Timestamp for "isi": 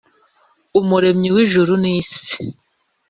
1.97-2.37